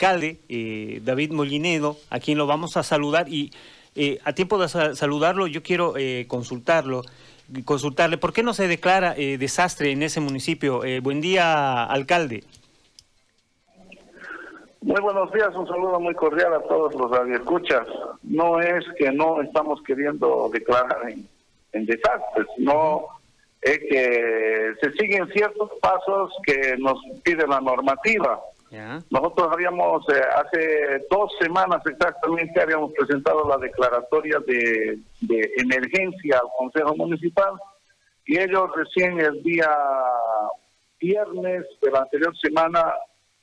alcalde, 0.00 1.00
David 1.04 1.32
Molinedo, 1.32 1.96
a 2.08 2.20
quien 2.20 2.38
lo 2.38 2.46
vamos 2.46 2.76
a 2.76 2.82
saludar 2.82 3.28
y 3.28 3.52
a 4.24 4.32
tiempo 4.32 4.58
de 4.58 4.68
saludarlo 4.68 5.46
yo 5.46 5.62
quiero 5.62 5.94
consultarlo 6.26 7.02
consultarle, 7.64 8.18
¿por 8.18 8.32
qué 8.32 8.42
no 8.42 8.54
se 8.54 8.68
declara 8.68 9.14
eh, 9.16 9.38
desastre 9.38 9.90
en 9.92 10.02
ese 10.02 10.20
municipio? 10.20 10.84
Eh, 10.84 11.00
buen 11.00 11.20
día, 11.20 11.84
alcalde. 11.84 12.44
Muy 14.82 15.00
buenos 15.00 15.30
días, 15.32 15.50
un 15.54 15.66
saludo 15.66 16.00
muy 16.00 16.14
cordial 16.14 16.54
a 16.54 16.62
todos 16.62 16.94
los 16.94 17.10
radioescuchas. 17.10 17.86
No 18.22 18.60
es 18.60 18.84
que 18.98 19.12
no 19.12 19.42
estamos 19.42 19.82
queriendo 19.82 20.48
declarar 20.52 21.10
en, 21.10 21.28
en 21.72 21.86
desastres, 21.86 22.46
no 22.56 23.06
es 23.60 23.78
que 23.78 24.72
se 24.80 24.92
siguen 24.92 25.28
ciertos 25.28 25.70
pasos 25.82 26.32
que 26.44 26.76
nos 26.78 26.98
pide 27.22 27.46
la 27.46 27.60
normativa. 27.60 28.40
Nosotros 28.70 29.48
habíamos, 29.50 30.08
eh, 30.10 30.22
hace 30.32 31.04
dos 31.10 31.32
semanas 31.40 31.82
exactamente, 31.84 32.60
habíamos 32.60 32.92
presentado 32.92 33.48
la 33.48 33.56
declaratoria 33.56 34.38
de, 34.46 35.00
emergencia 35.56 36.38
al 36.40 36.48
Consejo 36.56 36.94
Municipal 36.96 37.54
y 38.26 38.38
ellos 38.38 38.70
recién 38.76 39.18
el 39.18 39.42
día 39.42 39.68
viernes 41.00 41.66
de 41.82 41.90
la 41.90 42.00
anterior 42.00 42.36
semana, 42.38 42.94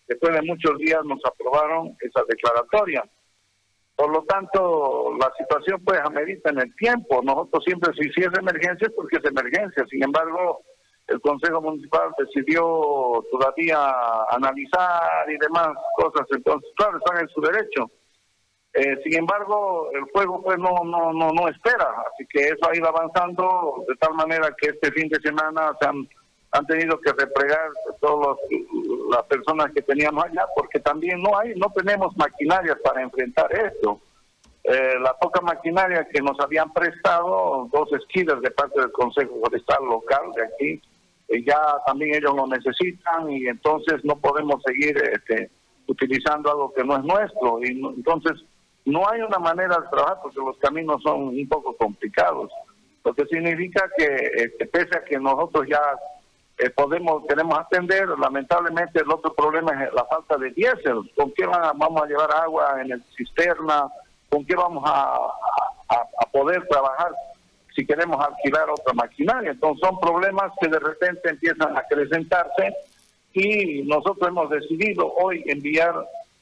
después 0.08 0.34
de 0.34 0.42
muchos 0.44 0.78
días, 0.78 1.04
nos 1.04 1.20
aprobaron 1.26 1.98
esa 2.00 2.22
declaratoria. 2.30 3.04
Por 3.98 4.12
lo 4.12 4.24
tanto, 4.24 5.14
la 5.20 5.34
situación 5.38 5.84
pues 5.84 6.00
amerita 6.06 6.52
en 6.52 6.60
el 6.60 6.76
tiempo. 6.76 7.22
Nosotros 7.24 7.64
siempre, 7.66 7.92
si, 7.96 8.10
si 8.14 8.22
es 8.22 8.30
emergencia, 8.40 8.88
es 8.88 8.94
porque 8.94 9.18
es 9.18 9.26
emergencia. 9.26 9.86
Sin 9.90 10.04
embargo, 10.04 10.62
el 11.08 11.22
Consejo 11.22 11.62
Municipal 11.62 12.12
decidió 12.18 13.24
todavía 13.32 13.78
analizar 14.30 15.30
y 15.30 15.38
demás 15.38 15.70
cosas, 15.96 16.28
entonces, 16.32 16.70
claro, 16.76 16.98
están 16.98 17.22
en 17.22 17.30
su 17.30 17.42
derecho. 17.42 17.90
Eh, 18.74 19.02
sin 19.04 19.18
embargo, 19.18 19.90
el 19.94 20.04
juego 20.12 20.44
pues 20.44 20.58
no, 20.60 20.84
no, 20.84 21.14
no, 21.14 21.32
no 21.32 21.48
espera, 21.48 21.90
así 22.14 22.28
que 22.30 22.50
eso 22.50 22.70
ha 22.70 22.76
ido 22.76 22.88
avanzando 22.88 23.84
de 23.88 23.96
tal 23.96 24.14
manera 24.14 24.54
que 24.62 24.70
este 24.70 24.92
fin 24.92 25.10
de 25.10 25.20
semana 25.22 25.76
se 25.80 25.88
han, 25.88 26.08
han 26.52 26.66
tenido 26.68 27.00
que 27.00 27.12
replegar 27.14 27.72
todas 28.00 28.38
las 29.10 29.24
personas 29.24 29.72
que 29.74 29.82
teníamos 29.82 30.26
allá, 30.26 30.46
porque 30.56 30.80
también 30.80 31.22
no 31.24 31.38
hay, 31.40 31.56
no 31.56 31.72
tenemos 31.74 32.16
maquinarias 32.18 32.78
para 32.84 33.02
enfrentar 33.02 33.52
esto. 33.52 34.00
Eh, 34.64 35.00
la 35.00 35.14
poca 35.14 35.40
maquinaria 35.40 36.06
que 36.12 36.22
nos 36.22 36.38
habían 36.42 36.72
prestado, 36.74 37.70
dos 37.72 37.92
esquilas 37.94 38.42
de 38.42 38.52
parte 38.52 38.82
del 38.82 38.92
Consejo 38.92 39.40
Forestal 39.40 39.86
local 39.86 40.34
de 40.36 40.44
aquí, 40.44 40.82
eh, 41.28 41.44
ya 41.46 41.60
también 41.86 42.16
ellos 42.16 42.34
lo 42.36 42.48
necesitan 42.48 43.30
y 43.30 43.48
entonces 43.48 44.04
no 44.04 44.18
podemos 44.18 44.62
seguir 44.64 44.98
este, 44.98 45.50
utilizando 45.88 46.50
algo 46.50 46.74
que 46.74 46.84
no 46.84 46.98
es 46.98 47.04
nuestro. 47.04 47.60
Y 47.64 47.68
entonces 47.68 48.34
no 48.86 49.08
hay 49.10 49.22
una 49.22 49.40
manera 49.40 49.78
de 49.78 49.90
trabajar 49.90 50.20
porque 50.22 50.40
los 50.40 50.58
caminos 50.58 51.02
son 51.04 51.28
un 51.28 51.48
poco 51.48 51.76
complicados. 51.76 52.52
Lo 53.04 53.14
que 53.14 53.26
significa 53.26 53.90
que 53.98 54.06
este, 54.36 54.66
pese 54.68 54.98
a 54.98 55.04
que 55.04 55.20
nosotros 55.20 55.66
ya 55.68 55.82
eh, 56.60 56.70
podemos 56.70 57.26
queremos 57.28 57.58
atender, 57.60 58.08
lamentablemente 58.18 59.00
el 59.00 59.12
otro 59.12 59.34
problema 59.34 59.84
es 59.84 59.94
la 59.94 60.06
falta 60.06 60.38
de 60.38 60.52
diésel. 60.52 61.12
¿Con 61.16 61.32
qué 61.34 61.46
vamos 61.46 62.02
a 62.02 62.08
llevar 62.08 62.34
agua 62.36 62.82
en 62.82 62.92
el 62.92 63.04
cisterna? 63.16 63.88
¿Con 64.30 64.46
qué 64.46 64.56
vamos 64.56 64.84
a 64.86 65.20
poder 66.32 66.68
trabajar 66.68 67.12
si 67.78 67.86
queremos 67.86 68.20
alquilar 68.20 68.70
otra 68.72 68.92
maquinaria. 68.94 69.52
Entonces 69.52 69.88
son 69.88 70.00
problemas 70.00 70.52
que 70.60 70.68
de 70.68 70.80
repente 70.80 71.30
empiezan 71.30 71.78
a 71.78 71.82
acrecentarse 71.82 72.74
y 73.34 73.84
nosotros 73.84 74.28
hemos 74.28 74.50
decidido 74.50 75.14
hoy 75.14 75.44
enviar 75.46 75.94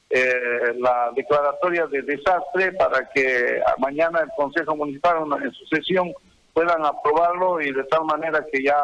eh, 0.08 0.72
la 0.78 1.10
declaratoria 1.14 1.86
de 1.86 2.00
desastre 2.02 2.72
para 2.72 3.06
que 3.10 3.60
mañana 3.78 4.20
el 4.20 4.30
Consejo 4.34 4.74
Municipal 4.74 5.18
en 5.44 5.52
su 5.52 5.66
sesión 5.66 6.14
puedan 6.54 6.86
aprobarlo 6.86 7.60
y 7.60 7.70
de 7.70 7.84
tal 7.84 8.06
manera 8.06 8.42
que 8.50 8.62
ya 8.62 8.78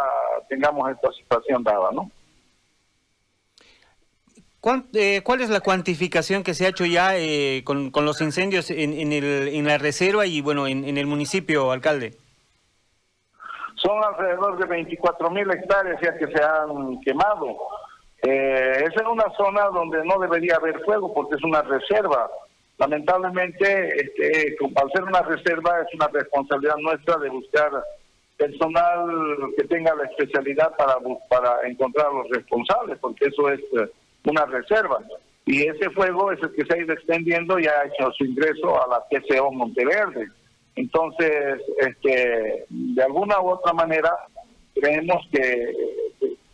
tengamos 0.51 0.91
esta 0.91 1.11
situación 1.13 1.65
dada, 1.65 1.91
¿no? 1.93 2.11
Eh, 4.93 5.23
¿Cuál 5.25 5.41
es 5.41 5.49
la 5.49 5.61
cuantificación 5.61 6.45
que 6.45 6.55
se 6.55 6.67
ha 6.67 6.69
hecho 6.69 6.85
ya 6.85 7.17
eh, 7.17 7.63
con, 7.65 7.91
con, 7.91 8.05
los 8.05 8.21
incendios 8.21 8.71
en, 8.71 8.93
en, 8.93 9.13
el, 9.13 9.49
en 9.49 9.67
la 9.67 9.79
reserva 9.79 10.27
y 10.27 10.41
bueno 10.41 10.69
en, 10.69 10.85
en 10.85 10.99
el 10.99 11.07
municipio, 11.07 11.73
alcalde? 11.73 12.15
Son 13.83 14.03
alrededor 14.05 14.59
de 14.59 14.67
24 14.67 15.31
mil 15.31 15.51
hectáreas 15.51 16.01
ya 16.01 16.17
que 16.17 16.27
se 16.27 16.43
han 16.43 17.01
quemado. 17.01 17.57
Eh, 18.23 18.85
es 18.87 19.01
en 19.01 19.07
una 19.09 19.29
zona 19.37 19.65
donde 19.67 20.05
no 20.05 20.19
debería 20.21 20.57
haber 20.57 20.81
fuego 20.85 21.13
porque 21.13 21.35
es 21.35 21.43
una 21.43 21.63
reserva. 21.63 22.31
Lamentablemente, 22.79 23.89
este, 24.01 24.57
al 24.77 24.91
ser 24.93 25.05
una 25.05 25.23
reserva, 25.23 25.81
es 25.81 25.95
una 25.95 26.09
responsabilidad 26.09 26.77
nuestra 26.79 27.17
de 27.19 27.29
buscar 27.31 27.71
personal 28.37 29.09
que 29.57 29.65
tenga 29.65 29.95
la 29.95 30.05
especialidad 30.05 30.75
para, 30.77 30.97
para 31.29 31.67
encontrar 31.67 32.07
a 32.07 32.15
los 32.15 32.29
responsables, 32.31 32.99
porque 33.01 33.27
eso 33.27 33.51
es 33.51 33.61
eh, 33.61 33.91
una 34.25 34.47
reserva. 34.47 34.99
Y 35.45 35.67
ese 35.67 35.91
fuego 35.91 36.31
es 36.31 36.41
el 36.43 36.53
que 36.55 36.65
se 36.65 36.75
ha 36.75 36.83
ido 36.83 36.93
extendiendo 36.93 37.59
y 37.59 37.67
ha 37.67 37.85
hecho 37.85 38.13
su 38.13 38.25
ingreso 38.25 38.81
a 38.81 38.89
la 38.89 39.05
TCO 39.11 39.51
Monteverde. 39.51 40.29
Entonces, 40.77 41.61
este, 41.79 42.65
de 42.69 43.03
alguna 43.03 43.41
u 43.41 43.51
otra 43.51 43.73
manera, 43.73 44.11
creemos 44.75 45.27
que 45.31 45.73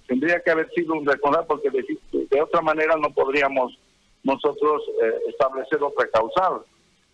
tendría 0.07 0.41
que 0.41 0.51
haber 0.51 0.69
sido 0.71 0.95
un 0.95 1.07
recordar 1.07 1.47
porque 1.47 1.71
de, 1.71 2.41
otra 2.41 2.61
manera 2.63 2.97
no 2.97 3.11
podríamos 3.11 3.79
nosotros 4.25 4.83
eh, 5.03 5.13
establecer 5.29 5.83
otra 5.83 6.09
causal. 6.09 6.63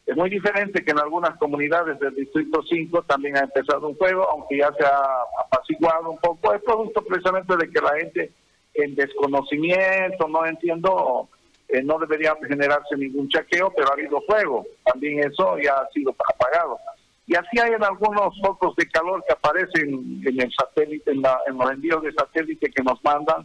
Es 0.07 0.17
muy 0.17 0.29
diferente 0.29 0.85
que 0.85 0.91
en 0.91 0.99
algunas 0.99 1.37
comunidades 1.39 1.99
del 1.99 2.15
Distrito 2.15 2.63
5 2.63 3.03
también 3.03 3.37
ha 3.37 3.41
empezado 3.41 3.89
un 3.89 3.97
juego, 3.97 4.29
aunque 4.31 4.59
ya 4.59 4.73
se 4.79 4.85
ha 4.85 5.03
apaciguado 5.47 6.11
un 6.11 6.19
poco. 6.19 6.55
Es 6.55 6.63
producto 6.63 7.03
precisamente 7.03 7.57
de 7.57 7.71
que 7.71 7.81
la 7.81 7.97
gente 7.97 8.31
en 8.75 8.95
desconocimiento, 8.95 10.29
no 10.29 10.45
entiendo, 10.45 11.29
eh, 11.69 11.83
no 11.83 11.99
debería 11.99 12.37
generarse 12.47 12.97
ningún 12.97 13.29
chaqueo, 13.29 13.73
pero 13.75 13.89
ha 13.89 13.95
habido 13.95 14.21
fuego. 14.23 14.67
También 14.85 15.21
eso 15.21 15.57
ya 15.59 15.75
ha 15.75 15.89
sido 15.91 16.15
apagado. 16.35 16.79
Y 17.27 17.35
así 17.37 17.59
hay 17.59 17.73
en 17.73 17.83
algunos 17.83 18.39
focos 18.41 18.77
de 18.77 18.87
calor 18.89 19.25
que 19.27 19.33
aparecen 19.33 20.23
en 20.27 20.41
el 20.41 20.53
satélite, 20.53 21.11
en, 21.11 21.23
los 21.23 21.71
envíos 21.71 22.03
de 22.03 22.13
satélite 22.13 22.71
que 22.71 22.83
nos 22.83 23.03
mandan 23.03 23.45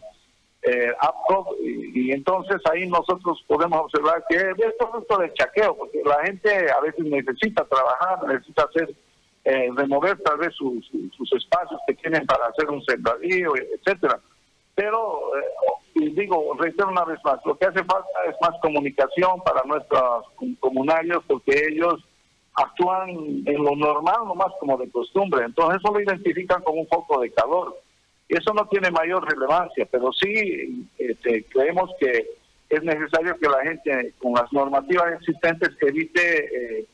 eh, 0.62 0.92
y, 1.94 2.12
entonces 2.12 2.60
ahí 2.70 2.86
nosotros 2.86 3.42
podemos 3.46 3.80
observar 3.80 4.22
que 4.28 4.36
es 4.36 4.74
producto 4.78 5.16
del 5.16 5.32
chaqueo, 5.32 5.74
porque 5.74 6.02
la 6.04 6.22
gente 6.24 6.70
a 6.70 6.80
veces 6.80 7.04
necesita 7.06 7.64
trabajar, 7.64 8.28
necesita 8.28 8.64
hacer, 8.64 8.94
eh, 9.44 9.70
remover 9.74 10.20
tal 10.22 10.36
vez 10.36 10.54
sus 10.54 11.32
espacios 11.32 11.80
que 11.86 11.94
tienen 11.94 12.26
para 12.26 12.46
hacer 12.46 12.68
un 12.68 12.84
sembradío, 12.84 13.54
etcétera. 13.56 14.20
Pero, 14.74 15.20
eh, 15.36 16.10
digo, 16.14 16.54
reitero 16.58 16.90
una 16.90 17.04
vez 17.04 17.18
más, 17.24 17.38
lo 17.46 17.56
que 17.56 17.66
hace 17.66 17.82
falta 17.84 18.08
es 18.28 18.36
más 18.42 18.60
comunicación 18.60 19.40
para 19.42 19.62
nuestros 19.64 20.26
comunarios, 20.60 21.22
porque 21.26 21.68
ellos 21.70 22.04
actúan 22.62 23.10
en 23.10 23.64
lo 23.64 23.74
normal, 23.76 24.26
nomás 24.26 24.52
como 24.58 24.76
de 24.76 24.90
costumbre. 24.90 25.44
Entonces 25.44 25.80
eso 25.82 25.92
lo 25.92 26.00
identifican 26.00 26.62
como 26.62 26.80
un 26.80 26.88
foco 26.88 27.20
de 27.20 27.30
calor. 27.30 27.76
Y 28.28 28.36
eso 28.36 28.52
no 28.54 28.66
tiene 28.66 28.90
mayor 28.90 29.28
relevancia, 29.28 29.86
pero 29.90 30.12
sí 30.12 30.88
este, 30.98 31.44
creemos 31.44 31.90
que 31.98 32.26
es 32.68 32.82
necesario 32.84 33.36
que 33.38 33.48
la 33.48 33.62
gente, 33.62 34.14
con 34.20 34.34
las 34.34 34.52
normativas 34.52 35.12
existentes, 35.14 35.70
evite 35.80 36.80
eh, 36.82 36.86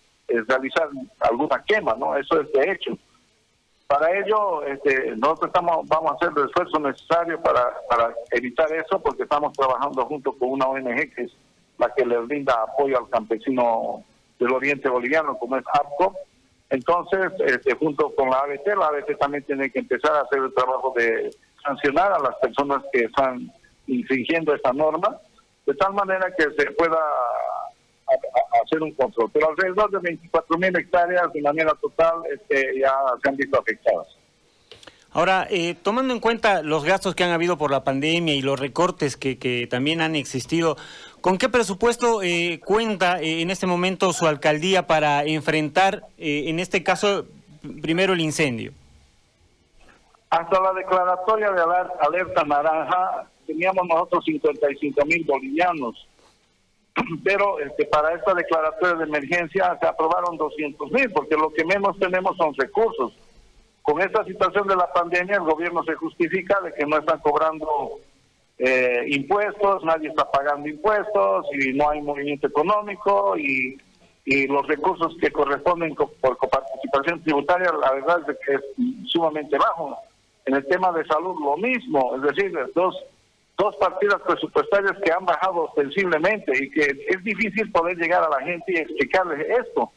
realizar 0.49 0.89
alguna 1.21 1.63
quema, 1.67 1.95
¿no? 1.95 2.17
Eso 2.17 2.41
es 2.41 2.51
de 2.53 2.73
hecho. 2.73 2.99
Para 3.87 4.19
ello, 4.19 4.65
este, 4.65 5.15
nosotros 5.17 5.49
estamos, 5.49 5.87
vamos 5.87 6.13
a 6.13 6.15
hacer 6.15 6.31
el 6.37 6.47
esfuerzo 6.47 6.79
necesario 6.81 7.41
para, 7.41 7.73
para 7.89 8.15
evitar 8.33 8.73
eso, 8.73 8.99
porque 9.01 9.25
estamos 9.25 9.53
trabajando 9.53 10.07
junto 10.07 10.33
con 10.33 10.51
una 10.53 10.67
ONG 10.67 11.15
que 11.15 11.23
es 11.23 11.33
la 11.79 11.93
que 11.95 12.05
le 12.05 12.17
brinda 12.19 12.55
apoyo 12.63 12.99
al 12.99 13.09
campesino 13.11 14.03
del 14.39 14.53
oriente 14.53 14.89
boliviano, 14.89 15.39
como 15.39 15.57
es 15.57 15.65
APCO. 15.73 16.15
Entonces, 16.71 17.33
este, 17.47 17.75
junto 17.77 18.15
con 18.15 18.31
la 18.31 18.39
ABT, 18.39 18.67
la 18.77 18.87
ABT 18.87 19.19
también 19.19 19.45
tiene 19.45 19.71
que 19.71 19.81
empezar 19.81 20.13
a 20.15 20.23
hacer 20.23 20.41
el 20.41 20.55
trabajo 20.55 20.93
de 20.97 21.31
sancionar 21.63 22.13
a 22.13 22.19
las 22.19 22.37
personas 22.37 22.83
que 22.93 23.05
están 23.05 23.53
infringiendo 23.87 24.55
esta 24.55 24.73
norma, 24.73 25.19
de 25.65 25.75
tal 25.75 25.95
manera 25.95 26.33
que 26.37 26.45
se 26.45 26.71
pueda 26.73 26.99
hacer 28.63 28.83
un 28.83 28.93
control. 28.93 29.31
Pero 29.33 29.51
alrededor 29.51 29.91
de 29.91 29.99
24 29.99 30.59
mil 30.59 30.77
hectáreas 30.77 31.33
de 31.33 31.43
manera 31.43 31.73
total 31.81 32.23
este, 32.33 32.81
ya 32.81 32.95
se 33.23 33.29
han 33.29 33.37
visto 33.37 33.59
afectadas. 33.59 34.17
Ahora, 35.17 35.47
eh, 35.49 35.75
tomando 35.83 36.13
en 36.13 36.21
cuenta 36.21 36.63
los 36.63 36.85
gastos 36.85 37.15
que 37.15 37.25
han 37.25 37.31
habido 37.31 37.57
por 37.57 37.71
la 37.71 37.83
pandemia 37.85 38.35
y 38.35 38.43
los 38.43 38.61
recortes 38.61 39.17
que, 39.17 39.67
también 39.71 40.03
han 40.03 40.15
existido, 40.15 40.77
¿con 41.23 41.39
qué 41.39 41.49
presupuesto 41.49 42.23
eh, 42.23 42.61
cuenta 42.63 43.19
eh, 43.23 43.41
en 43.41 43.51
este 43.51 43.67
momento 43.67 44.13
su 44.13 44.27
alcaldía 44.27 44.87
para 44.87 45.25
enfrentar, 45.25 46.03
en 46.19 46.61
este 46.61 46.83
caso, 46.83 47.25
primero 47.81 48.13
el 48.13 48.21
incendio? 48.21 48.73
Hasta 50.29 50.61
la 50.61 50.75
declaratoria 50.75 51.51
de 51.51 51.63
alerta 51.63 52.45
naranja 52.45 53.27
teníamos 53.47 53.87
nosotros 53.89 54.23
55 54.23 55.03
mil 55.07 55.25
bolivianos. 55.25 56.07
pero 57.25 57.59
este, 57.61 57.87
para 57.87 58.13
esta 58.15 58.35
declaratoria 58.35 58.97
de 58.97 59.05
emergencia 59.05 59.79
se 59.81 59.87
aprobaron 59.87 60.37
200 60.37 60.91
mil, 60.93 61.11
porque 61.11 61.37
lo 61.37 61.51
que 61.55 61.65
menos 61.65 61.99
tenemos 61.99 62.37
son 62.37 62.55
recursos. 62.55 63.15
Con 63.87 64.03
esta 64.03 64.25
situación 64.25 64.67
de 64.67 64.75
la 64.75 64.93
pandemia, 64.93 65.37
el 65.37 65.45
gobierno 65.45 65.85
se 65.85 65.95
justifica 65.95 66.61
de 66.61 66.73
que 66.75 66.85
no 66.85 66.99
están 66.99 67.21
cobrando 67.21 67.69
eh, 68.59 69.05
impuestos, 69.07 69.85
nadie 69.85 70.09
está 70.09 70.29
pagando 70.29 70.69
impuestos 70.69 71.47
y 71.53 71.73
no 71.73 71.91
hay 71.91 72.03
movimiento 72.03 72.49
económico 72.49 73.37
y, 73.39 73.81
y 74.25 74.49
los 74.49 74.67
recursos 74.67 75.17
que 75.21 75.31
corresponden 75.31 75.95
por 75.95 76.37
coparticipación 76.37 77.23
tributaria, 77.23 77.71
la 77.81 77.93
verdad 77.93 78.29
es 78.29 78.37
que 78.45 78.55
es 78.55 78.63
sumamente 79.09 79.57
bajo. 79.57 79.97
En 80.47 80.57
el 80.57 80.67
tema 80.67 80.91
de 80.91 81.05
salud, 81.05 81.37
lo 81.41 81.57
mismo, 81.57 82.17
es 82.17 82.23
decir, 82.23 82.53
dos 82.75 82.97
dos 83.57 83.75
partidas 83.77 84.21
presupuestarias 84.27 84.97
que 85.03 85.13
han 85.13 85.25
bajado 85.25 85.71
sensiblemente 85.77 86.53
y 86.61 86.71
que 86.71 87.07
es 87.09 87.25
difícil 87.25 87.71
poder 87.71 87.97
llegar 87.97 88.23
a 88.25 88.29
la 88.29 88.45
gente 88.45 88.65
y 88.73 88.79
explicarles 88.79 89.47
esto. 89.61 89.93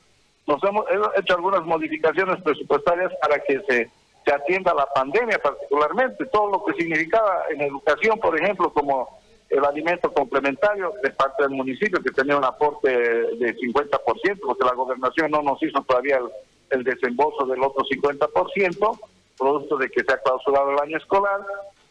Nos 0.49 0.63
hemos, 0.63 0.83
hecho 1.15 1.35
algunas 1.35 1.63
modificaciones 1.63 2.41
presupuestarias 2.41 3.11
para 3.21 3.37
que 3.37 3.61
se, 3.69 3.87
se 4.25 4.33
atienda 4.33 4.73
la 4.73 4.87
pandemia 4.87 5.37
particularmente, 5.37 6.25
todo 6.25 6.49
lo 6.49 6.65
que 6.65 6.73
significaba 6.73 7.43
en 7.51 7.61
educación, 7.61 8.19
por 8.19 8.35
ejemplo, 8.35 8.73
como 8.73 9.19
el 9.47 9.63
alimento 9.63 10.11
complementario 10.11 10.91
de 11.03 11.11
parte 11.11 11.43
del 11.43 11.51
municipio 11.51 12.01
que 12.01 12.09
tenía 12.09 12.35
un 12.35 12.43
aporte 12.43 12.89
de 12.89 13.55
50%, 13.57 14.39
porque 14.43 14.65
la 14.65 14.73
gobernación 14.73 15.29
no 15.29 15.43
nos 15.43 15.61
hizo 15.61 15.83
todavía 15.83 16.17
el, 16.17 16.79
el 16.79 16.83
desembolso 16.83 17.45
del 17.45 17.61
otro 17.61 17.85
50%, 17.85 18.99
producto 19.37 19.77
de 19.77 19.89
que 19.91 20.03
se 20.03 20.11
ha 20.11 20.17
clausurado 20.17 20.71
el 20.71 20.79
año 20.79 20.97
escolar. 20.97 21.41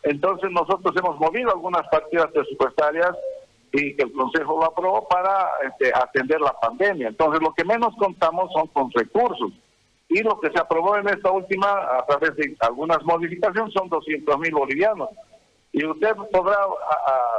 Entonces 0.02 0.50
nosotros 0.50 0.96
hemos 0.96 1.16
movido 1.20 1.52
algunas 1.52 1.86
partidas 1.90 2.32
presupuestarias 2.32 3.14
y 3.72 3.94
que 3.94 4.04
el 4.04 4.12
Consejo 4.12 4.58
lo 4.58 4.66
aprobó 4.66 5.06
para 5.08 5.50
este, 5.66 5.92
atender 5.94 6.40
la 6.40 6.52
pandemia. 6.52 7.08
Entonces 7.08 7.40
lo 7.42 7.52
que 7.54 7.64
menos 7.64 7.94
contamos 7.96 8.50
son 8.52 8.66
con 8.68 8.90
recursos. 8.92 9.52
Y 10.08 10.22
lo 10.22 10.40
que 10.40 10.50
se 10.50 10.58
aprobó 10.58 10.96
en 10.96 11.08
esta 11.08 11.30
última, 11.30 11.68
a 11.68 12.04
través 12.06 12.34
de 12.36 12.56
algunas 12.60 13.02
modificaciones, 13.04 13.74
son 13.74 13.88
200 13.88 14.38
mil 14.38 14.52
bolivianos. 14.52 15.10
Y 15.70 15.84
usted 15.84 16.14
podrá 16.32 16.56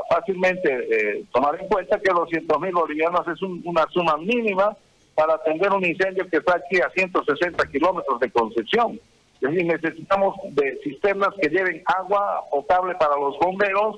fácilmente 0.08 0.70
eh, 0.70 1.26
tomar 1.34 1.60
en 1.60 1.68
cuenta 1.68 2.00
que 2.00 2.12
200 2.12 2.60
mil 2.62 2.74
bolivianos 2.74 3.28
es 3.28 3.42
una 3.42 3.88
suma 3.90 4.18
mínima 4.18 4.78
para 5.16 5.34
atender 5.34 5.72
un 5.72 5.84
incendio 5.84 6.30
que 6.30 6.38
está 6.38 6.58
aquí 6.58 6.80
a 6.80 6.90
160 6.92 7.66
kilómetros 7.68 8.20
de 8.20 8.30
Concepción. 8.30 9.00
Es 9.42 9.50
decir, 9.50 9.66
necesitamos 9.66 10.36
de 10.52 10.80
sistemas 10.84 11.30
que 11.42 11.50
lleven 11.50 11.82
agua 11.86 12.44
potable 12.52 12.94
para 12.96 13.16
los 13.18 13.38
bomberos 13.40 13.98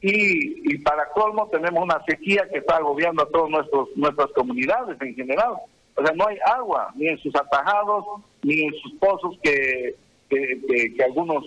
y, 0.00 0.74
y 0.74 0.78
para 0.78 1.08
colmo 1.10 1.48
tenemos 1.48 1.82
una 1.82 2.02
sequía 2.04 2.48
que 2.50 2.58
está 2.58 2.76
agobiando 2.76 3.22
a 3.22 3.28
todas 3.28 3.66
nuestras 3.96 4.30
comunidades 4.34 5.00
en 5.00 5.14
general. 5.14 5.54
O 5.96 6.02
sea, 6.02 6.14
no 6.14 6.26
hay 6.26 6.36
agua, 6.44 6.92
ni 6.94 7.08
en 7.08 7.18
sus 7.18 7.34
atajados, 7.34 8.04
ni 8.42 8.64
en 8.64 8.74
sus 8.74 8.92
pozos 8.94 9.38
que, 9.42 9.94
que, 10.28 11.02
algunos, 11.02 11.44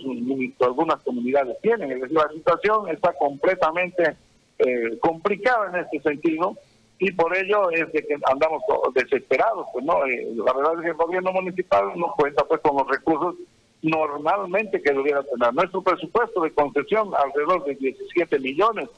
algunas 0.60 1.00
comunidades 1.02 1.56
tienen. 1.62 1.92
Es 1.92 2.00
decir, 2.00 2.16
la 2.16 2.28
situación 2.28 2.88
está 2.88 3.12
completamente 3.12 4.16
eh, 4.58 4.98
complicada 5.00 5.70
en 5.70 5.84
este 5.84 6.00
sentido 6.00 6.56
y 6.98 7.12
por 7.12 7.34
ello 7.36 7.70
es 7.70 7.90
de 7.92 8.06
que 8.06 8.16
andamos 8.30 8.62
desesperados, 8.94 9.66
pues 9.72 9.84
no, 9.84 10.04
eh, 10.04 10.28
la 10.34 10.52
verdad 10.52 10.74
es 10.74 10.80
que 10.82 10.88
el 10.88 10.96
gobierno 10.96 11.32
municipal 11.32 11.92
no 11.96 12.12
cuenta 12.16 12.44
pues 12.44 12.60
con 12.60 12.76
los 12.76 12.86
recursos 12.88 13.36
normalmente 13.82 14.82
que 14.82 14.92
debiera 14.92 15.22
tener. 15.22 15.54
Nuestro 15.54 15.82
presupuesto 15.82 16.42
de 16.42 16.52
concesión 16.52 17.10
alrededor 17.14 17.64
de 17.64 17.74
17 17.74 18.38
millones 18.38 18.88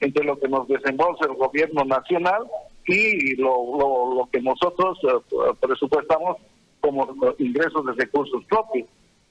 entre 0.00 0.24
lo 0.24 0.38
que 0.38 0.48
nos 0.48 0.66
desembolsa 0.66 1.26
el 1.26 1.34
gobierno 1.34 1.84
nacional 1.84 2.44
y 2.86 3.36
lo, 3.36 4.14
lo, 4.16 4.28
que 4.32 4.40
nosotros 4.40 4.98
eh, 5.04 5.54
presupuestamos 5.60 6.38
como 6.80 7.08
ingresos 7.38 7.86
de 7.86 7.92
recursos 7.92 8.44
propios. 8.46 8.88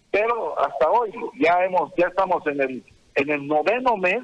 Pero 0.09 0.57
hasta 0.59 0.89
hoy 0.89 1.11
ya 1.39 1.65
hemos 1.65 1.93
ya 1.97 2.07
estamos 2.07 2.45
en 2.47 2.61
el 2.61 2.83
en 3.15 3.29
el 3.29 3.45
noveno 3.45 3.97
mes 3.97 4.23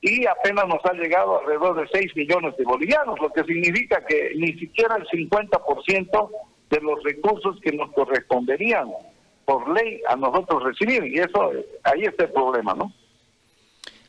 y 0.00 0.26
apenas 0.26 0.68
nos 0.68 0.84
ha 0.84 0.92
llegado 0.92 1.40
alrededor 1.40 1.80
de 1.80 1.88
6 1.88 2.14
millones 2.14 2.56
de 2.56 2.64
bolivianos, 2.64 3.18
lo 3.20 3.32
que 3.32 3.42
significa 3.42 4.04
que 4.04 4.32
ni 4.36 4.52
siquiera 4.52 4.96
el 4.96 5.06
50% 5.06 6.30
de 6.70 6.80
los 6.80 7.02
recursos 7.02 7.58
que 7.60 7.72
nos 7.72 7.90
corresponderían 7.92 8.90
por 9.44 9.68
ley 9.72 10.00
a 10.08 10.16
nosotros 10.16 10.62
recibir, 10.62 11.04
y 11.04 11.18
eso, 11.18 11.50
ahí 11.82 12.04
está 12.04 12.24
el 12.24 12.32
problema, 12.32 12.74
¿no? 12.74 12.92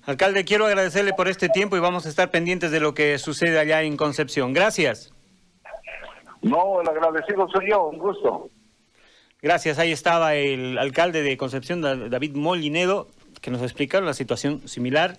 Alcalde, 0.05 0.45
quiero 0.45 0.67
agradecerle 0.67 1.13
por 1.13 1.27
este 1.27 1.49
tiempo 1.49 1.75
y 1.75 1.79
vamos 1.79 2.05
a 2.05 2.09
estar 2.09 2.29
pendientes 2.29 2.69
de 2.71 2.79
lo 2.79 2.93
que 2.93 3.17
sucede 3.17 3.57
allá 3.57 3.81
en 3.81 3.97
Concepción. 3.97 4.53
Gracias. 4.53 5.11
No, 6.43 6.79
el 6.81 6.87
agradecido 6.87 7.47
soy 7.49 7.71
yo, 7.71 7.87
un 7.87 7.97
gusto. 7.97 8.49
Gracias, 9.41 9.79
ahí 9.79 9.91
estaba 9.91 10.35
el 10.35 10.77
alcalde 10.77 11.23
de 11.23 11.37
Concepción, 11.37 11.81
David 11.81 12.35
Molinedo, 12.35 13.07
que 13.41 13.49
nos 13.51 13.61
explicaron 13.63 14.05
la 14.05 14.13
situación 14.13 14.67
similar. 14.67 15.17